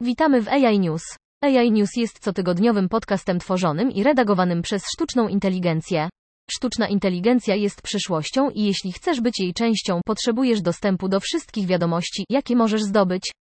[0.00, 1.02] Witamy w AI News.
[1.42, 6.08] AI News jest cotygodniowym podcastem tworzonym i redagowanym przez sztuczną inteligencję.
[6.50, 12.24] Sztuczna inteligencja jest przyszłością i jeśli chcesz być jej częścią, potrzebujesz dostępu do wszystkich wiadomości,
[12.30, 13.32] jakie możesz zdobyć.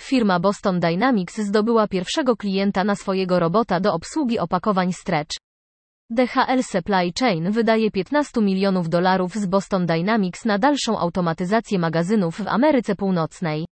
[0.00, 5.45] Firma Boston Dynamics zdobyła pierwszego klienta na swojego robota do obsługi opakowań Stretch.
[6.10, 12.48] DHL Supply Chain wydaje 15 milionów dolarów z Boston Dynamics na dalszą automatyzację magazynów w
[12.48, 13.66] Ameryce Północnej.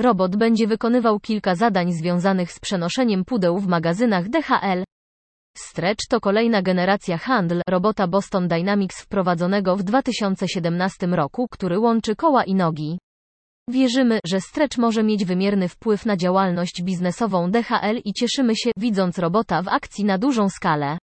[0.00, 4.84] Robot będzie wykonywał kilka zadań związanych z przenoszeniem pudeł w magazynach DHL.
[5.56, 12.44] Stretch to kolejna generacja handl robota Boston Dynamics wprowadzonego w 2017 roku, który łączy koła
[12.44, 12.98] i nogi.
[13.70, 19.18] Wierzymy, że Stretch może mieć wymierny wpływ na działalność biznesową DHL i cieszymy się, widząc
[19.18, 20.98] robota w akcji na dużą skalę.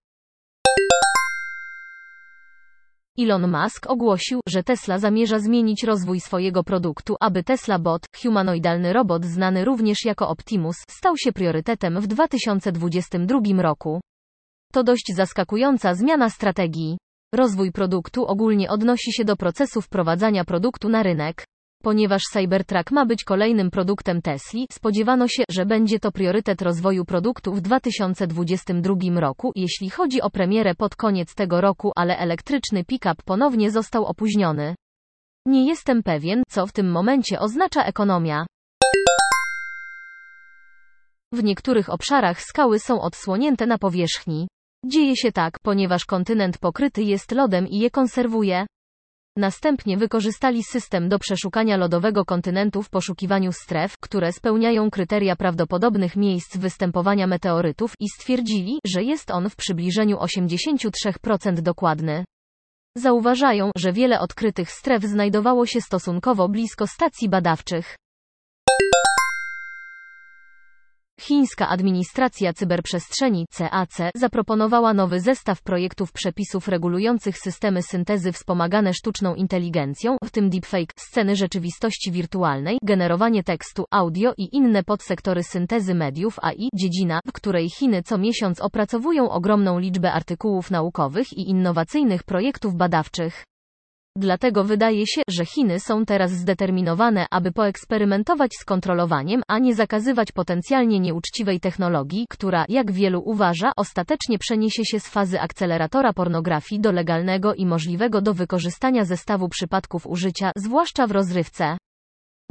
[3.19, 9.25] Elon Musk ogłosił, że Tesla zamierza zmienić rozwój swojego produktu, aby Tesla Bot, humanoidalny robot
[9.25, 14.01] znany również jako Optimus, stał się priorytetem w 2022 roku.
[14.73, 16.97] To dość zaskakująca zmiana strategii.
[17.35, 21.45] Rozwój produktu ogólnie odnosi się do procesu wprowadzania produktu na rynek.
[21.85, 27.53] Ponieważ Cybertruck ma być kolejnym produktem Tesli, spodziewano się, że będzie to priorytet rozwoju produktu
[27.53, 33.71] w 2022 roku, jeśli chodzi o premierę pod koniec tego roku, ale elektryczny pick-up ponownie
[33.71, 34.75] został opóźniony.
[35.47, 38.45] Nie jestem pewien, co w tym momencie oznacza ekonomia.
[41.33, 44.47] W niektórych obszarach skały są odsłonięte na powierzchni.
[44.85, 48.65] Dzieje się tak, ponieważ kontynent pokryty jest lodem i je konserwuje.
[49.37, 56.57] Następnie wykorzystali system do przeszukania lodowego kontynentu w poszukiwaniu stref, które spełniają kryteria prawdopodobnych miejsc
[56.57, 62.25] występowania meteorytów i stwierdzili, że jest on w przybliżeniu 83% dokładny.
[62.97, 67.95] Zauważają, że wiele odkrytych stref znajdowało się stosunkowo blisko stacji badawczych.
[71.25, 80.17] Chińska Administracja Cyberprzestrzeni CAC zaproponowała nowy zestaw projektów przepisów regulujących systemy syntezy wspomagane sztuczną inteligencją,
[80.23, 86.69] w tym deepfake, sceny rzeczywistości wirtualnej, generowanie tekstu, audio i inne podsektory syntezy mediów AI,
[86.73, 93.43] dziedzina, w której Chiny co miesiąc opracowują ogromną liczbę artykułów naukowych i innowacyjnych projektów badawczych.
[94.17, 100.31] Dlatego wydaje się, że Chiny są teraz zdeterminowane, aby poeksperymentować z kontrolowaniem, a nie zakazywać
[100.31, 106.91] potencjalnie nieuczciwej technologii, która, jak wielu uważa, ostatecznie przeniesie się z fazy akceleratora pornografii do
[106.91, 111.77] legalnego i możliwego do wykorzystania zestawu przypadków użycia, zwłaszcza w rozrywce.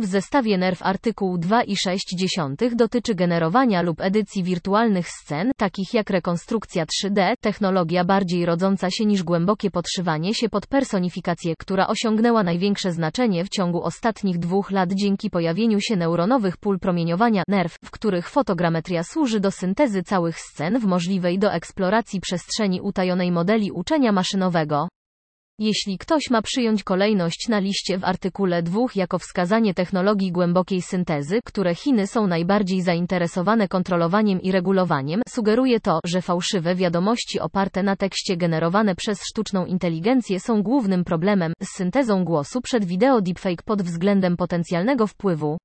[0.00, 7.34] W zestawie NERW artykuł 2,6 dotyczy generowania lub edycji wirtualnych scen, takich jak rekonstrukcja 3D,
[7.40, 13.48] technologia bardziej rodząca się niż głębokie podszywanie się pod personifikację, która osiągnęła największe znaczenie w
[13.48, 19.40] ciągu ostatnich dwóch lat dzięki pojawieniu się neuronowych pól promieniowania NERW, w których fotogrametria służy
[19.40, 24.88] do syntezy całych scen w możliwej do eksploracji przestrzeni utajonej modeli uczenia maszynowego.
[25.58, 31.40] Jeśli ktoś ma przyjąć kolejność na liście w artykule 2 jako wskazanie technologii głębokiej syntezy,
[31.44, 37.96] które Chiny są najbardziej zainteresowane kontrolowaniem i regulowaniem, sugeruje to, że fałszywe wiadomości oparte na
[37.96, 43.82] tekście generowane przez sztuczną inteligencję są głównym problemem z syntezą głosu przed wideo deepfake pod
[43.82, 45.58] względem potencjalnego wpływu.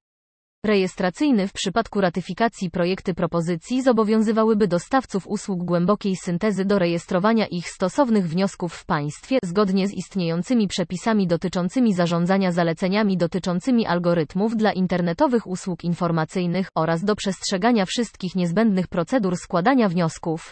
[0.65, 8.29] Rejestracyjny w przypadku ratyfikacji projekty propozycji zobowiązywałyby dostawców usług głębokiej syntezy do rejestrowania ich stosownych
[8.29, 15.83] wniosków w państwie, zgodnie z istniejącymi przepisami dotyczącymi zarządzania zaleceniami dotyczącymi algorytmów dla internetowych usług
[15.83, 20.51] informacyjnych, oraz do przestrzegania wszystkich niezbędnych procedur składania wniosków.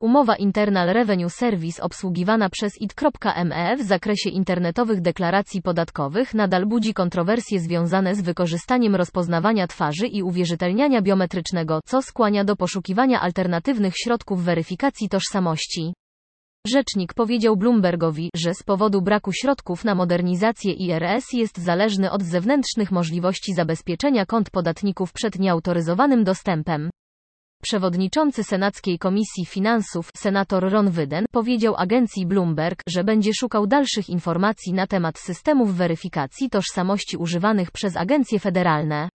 [0.00, 7.60] Umowa Internal Revenue Service obsługiwana przez IT.me w zakresie internetowych deklaracji podatkowych nadal budzi kontrowersje
[7.60, 15.08] związane z wykorzystaniem rozpoznawania twarzy i uwierzytelniania biometrycznego, co skłania do poszukiwania alternatywnych środków weryfikacji
[15.08, 15.94] tożsamości.
[16.66, 22.90] Rzecznik powiedział Bloombergowi, że z powodu braku środków na modernizację IRS jest zależny od zewnętrznych
[22.90, 26.90] możliwości zabezpieczenia kont podatników przed nieautoryzowanym dostępem.
[27.66, 34.72] Przewodniczący Senackiej Komisji Finansów, senator Ron Wyden, powiedział agencji Bloomberg, że będzie szukał dalszych informacji
[34.72, 39.08] na temat systemów weryfikacji tożsamości używanych przez agencje federalne.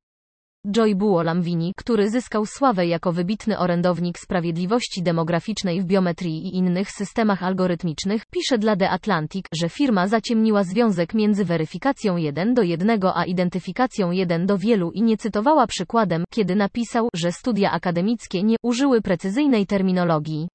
[0.71, 7.43] Joy Buolamwini, który zyskał sławę jako wybitny orędownik sprawiedliwości demograficznej w biometrii i innych systemach
[7.43, 13.25] algorytmicznych, pisze dla The Atlantic, że firma zaciemniła związek między weryfikacją 1 do 1 a
[13.25, 19.01] identyfikacją 1 do wielu i nie cytowała przykładem, kiedy napisał, że studia akademickie nie użyły
[19.01, 20.47] precyzyjnej terminologii.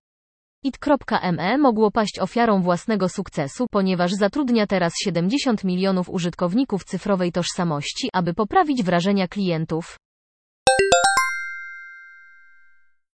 [0.66, 8.34] IT.me mogło paść ofiarą własnego sukcesu, ponieważ zatrudnia teraz 70 milionów użytkowników cyfrowej tożsamości, aby
[8.34, 9.96] poprawić wrażenia klientów.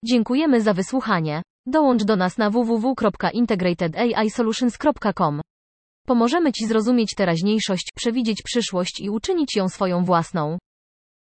[0.06, 1.42] Dziękujemy za wysłuchanie.
[1.66, 5.42] Dołącz do nas na www.integratedAIsolutions.com.
[6.08, 10.58] Pomożemy Ci zrozumieć teraźniejszość, przewidzieć przyszłość i uczynić ją swoją własną.